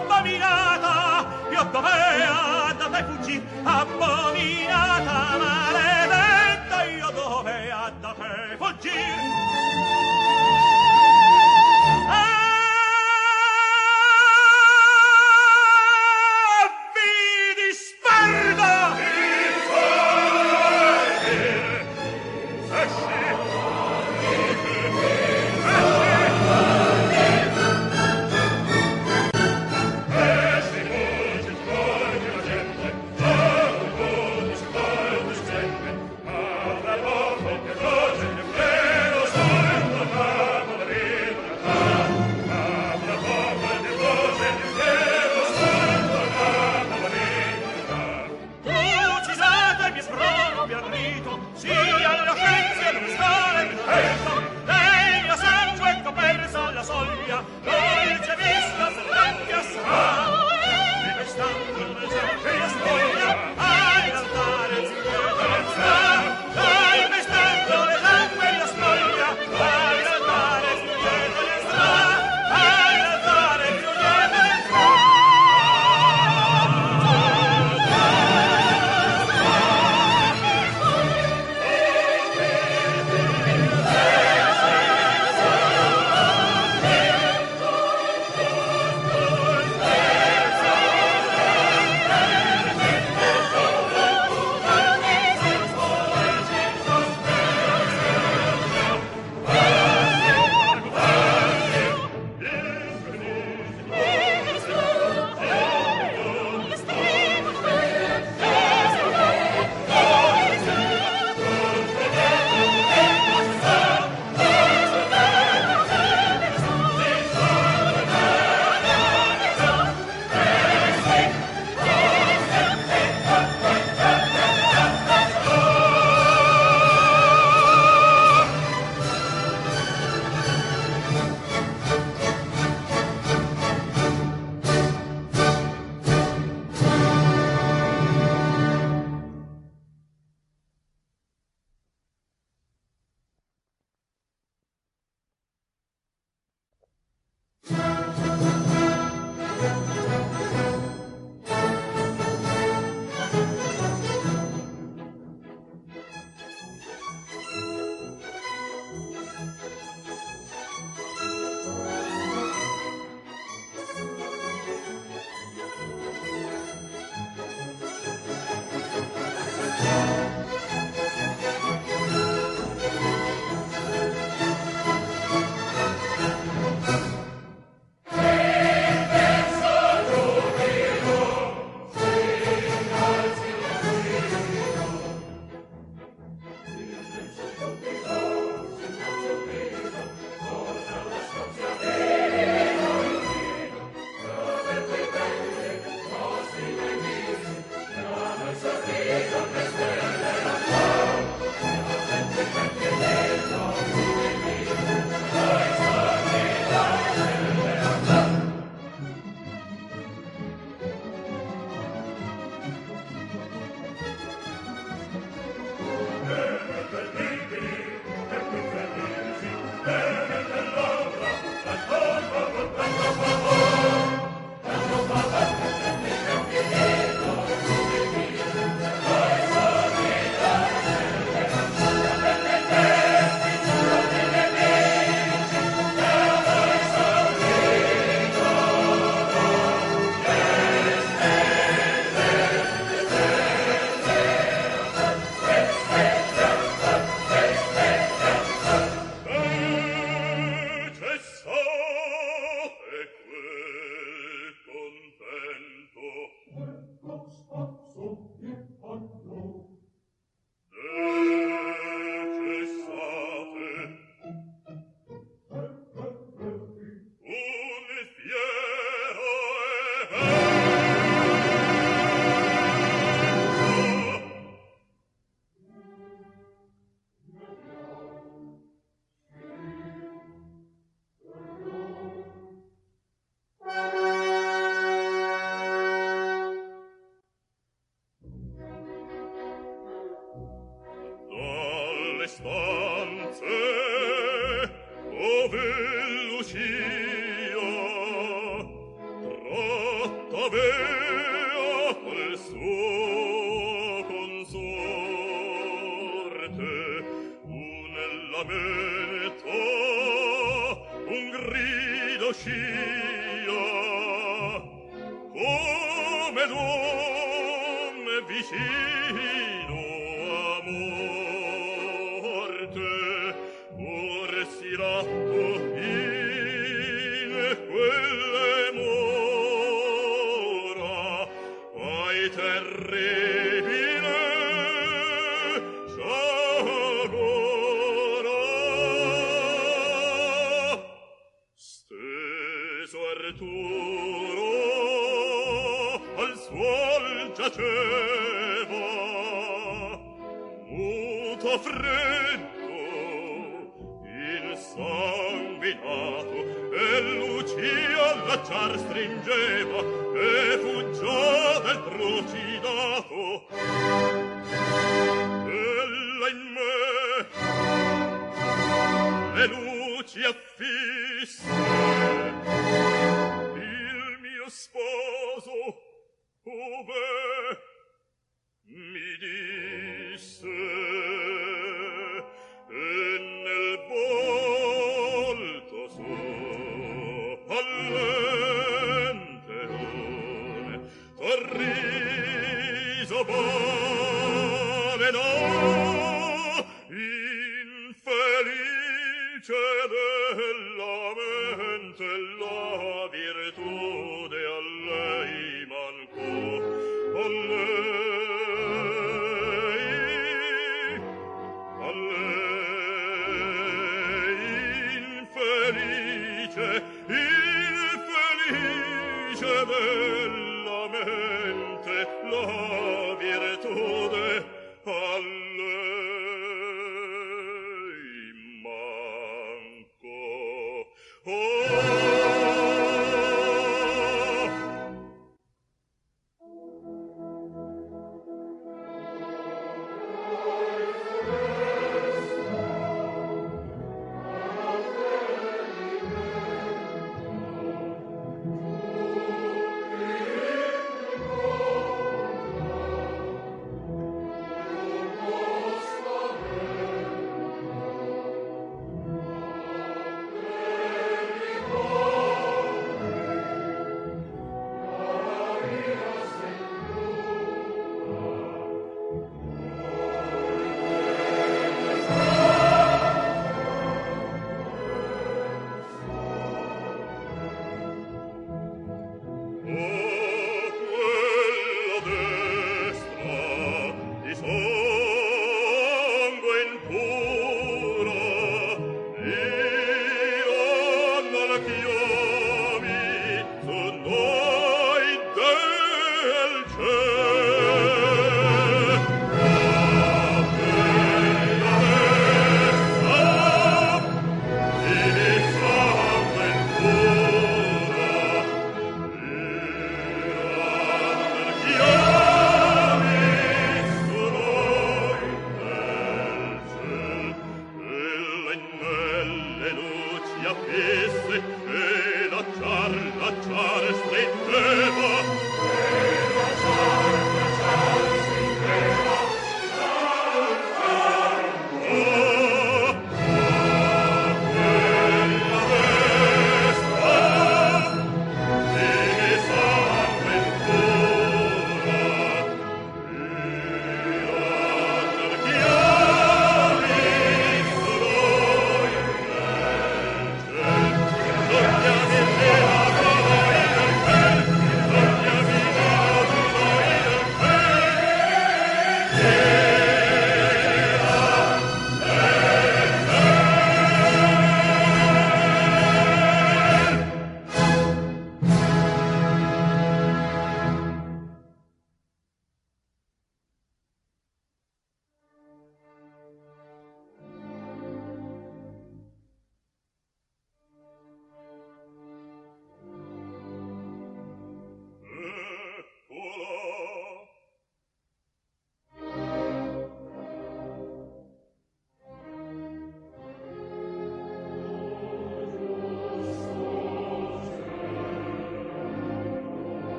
[0.00, 9.39] abominata io dovea da te fuggì abominata maledetta io dovea da te fuggir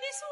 [0.00, 0.22] this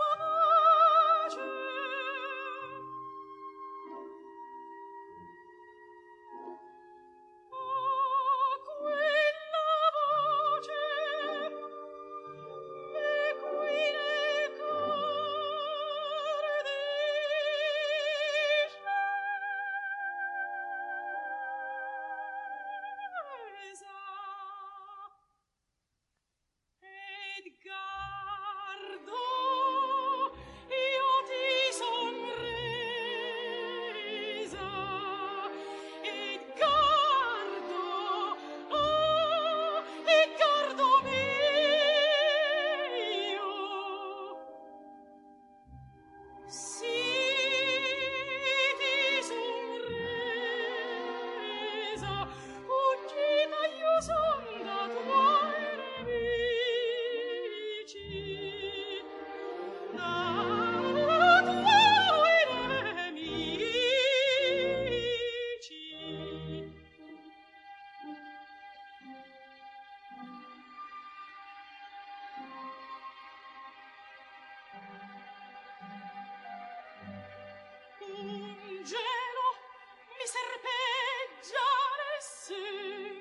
[78.86, 79.48] gelo
[80.16, 81.66] mi serpeggia
[82.20, 83.15] sì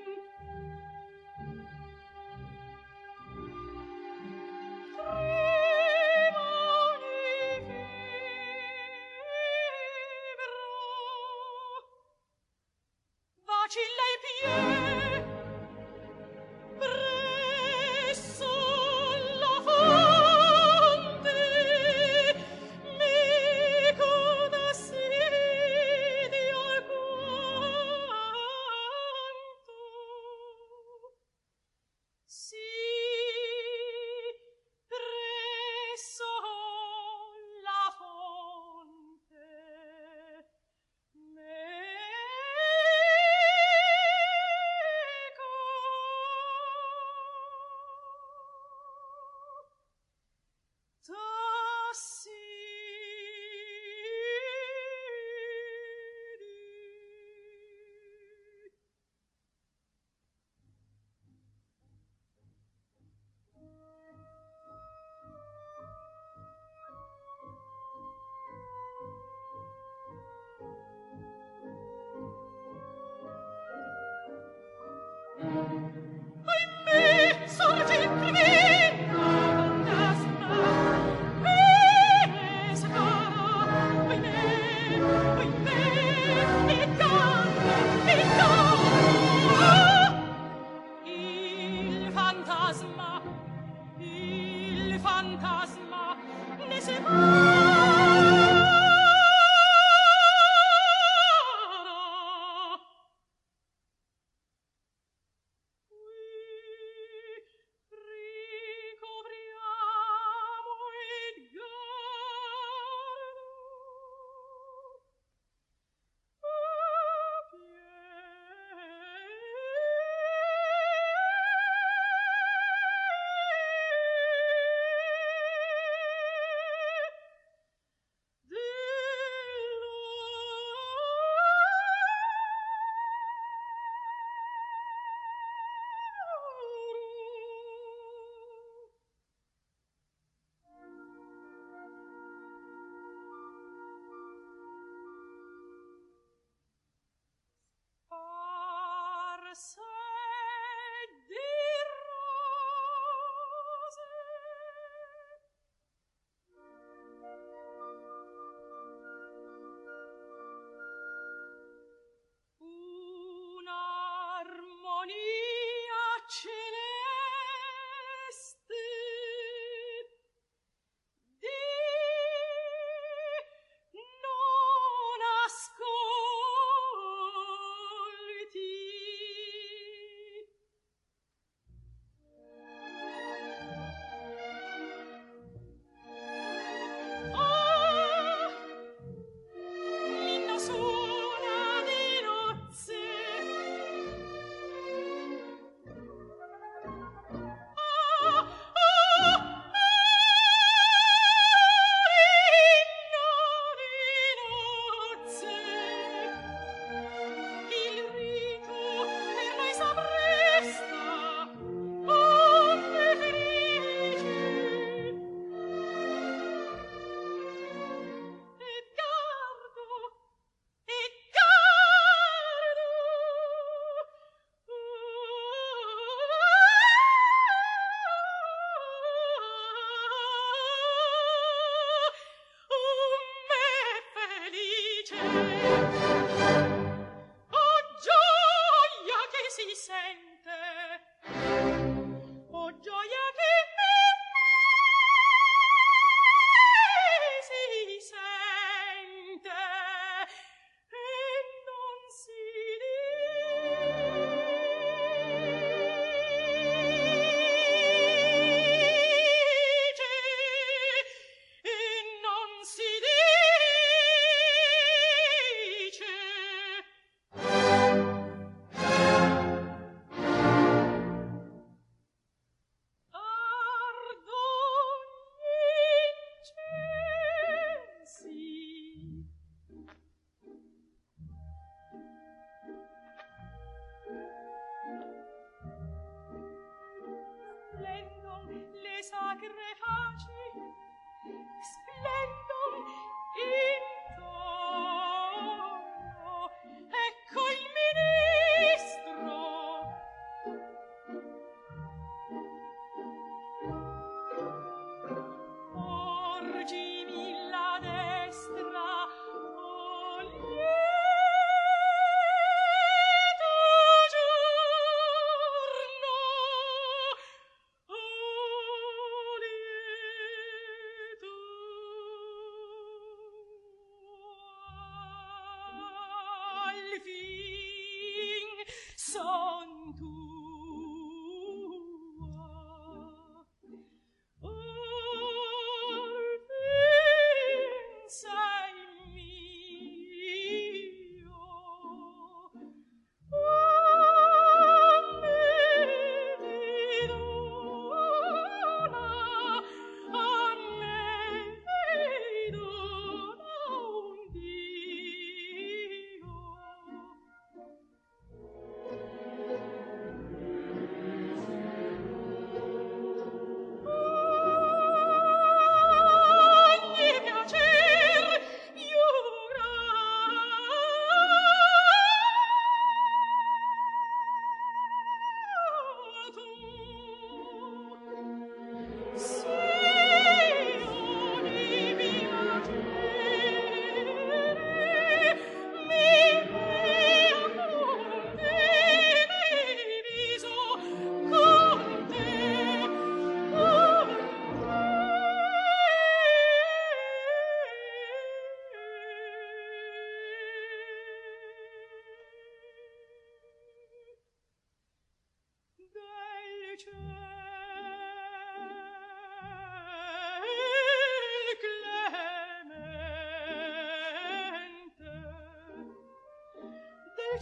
[235.12, 236.05] return.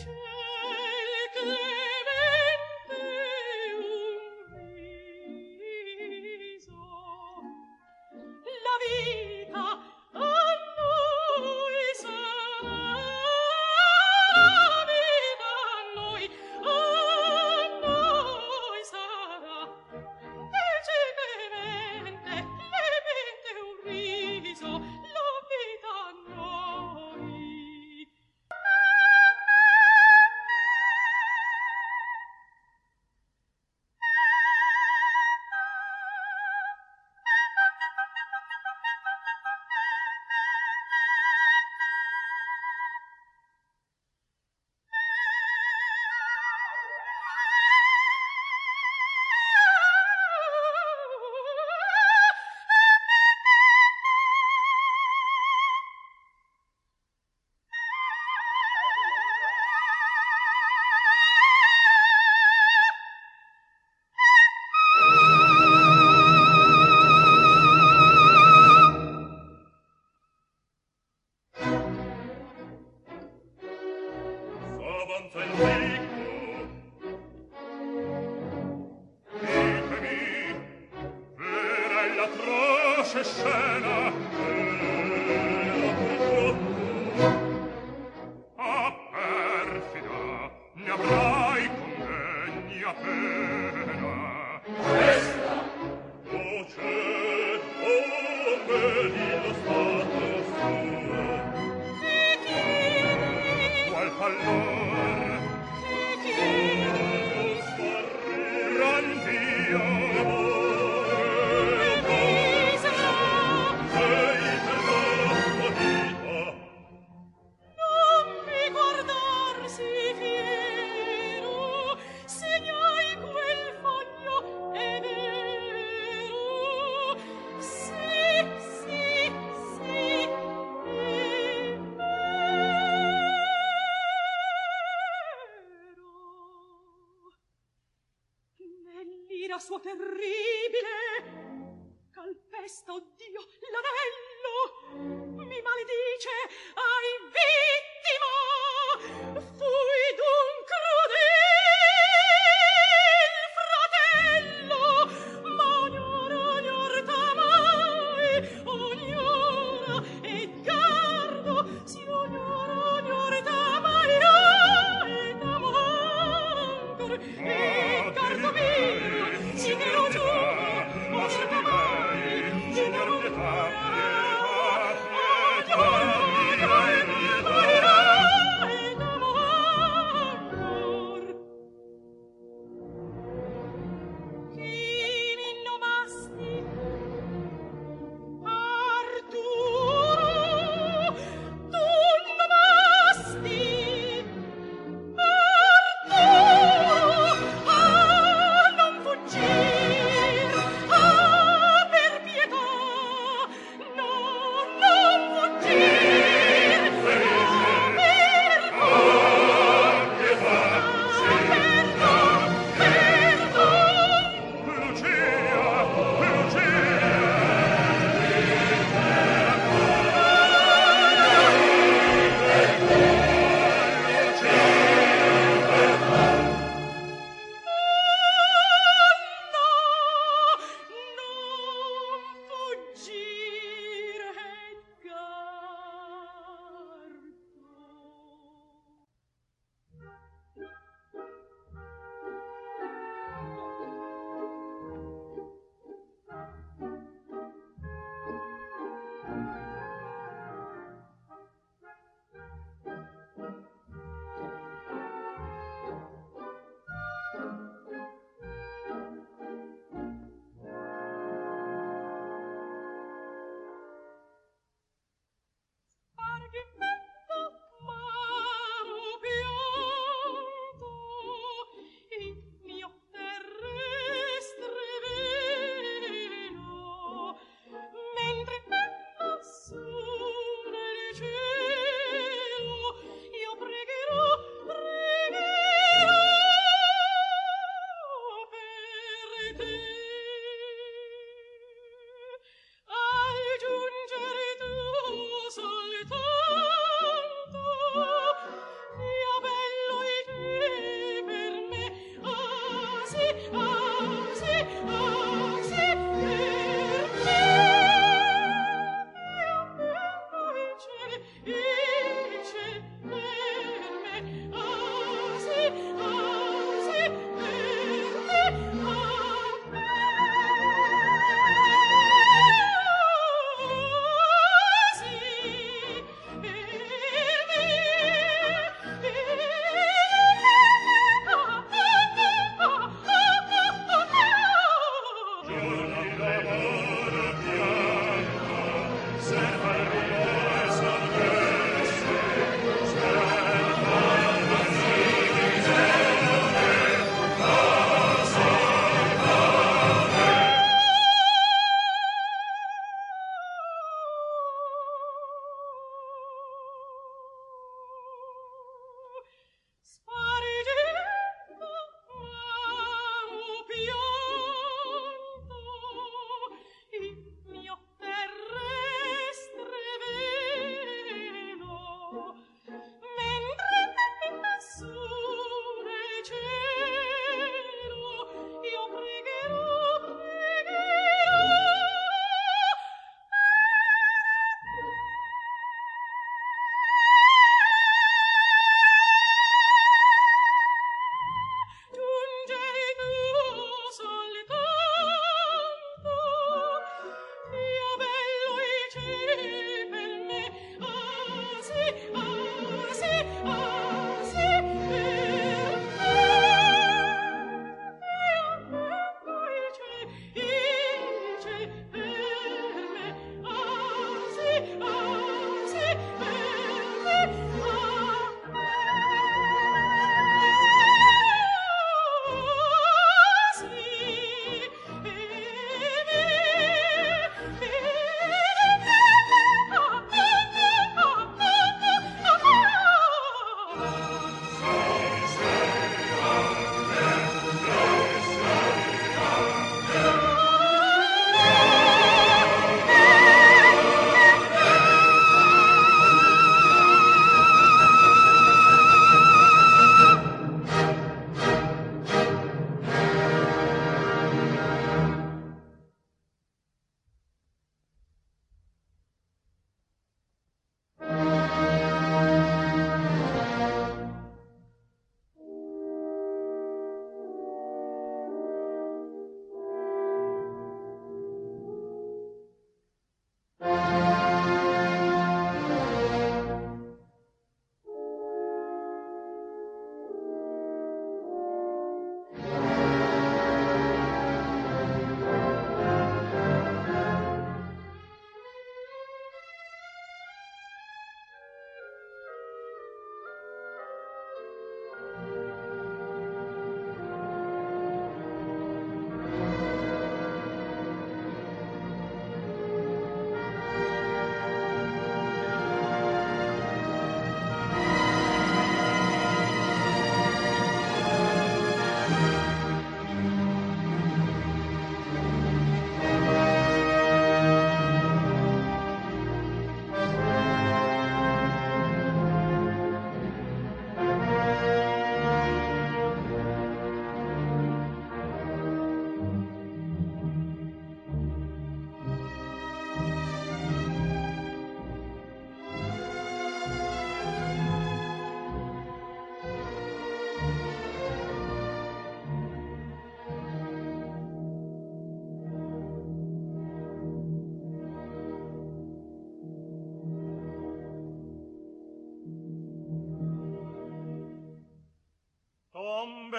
[0.03, 0.32] church.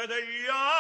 [0.07, 0.74] Tombe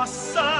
[0.00, 0.59] passar.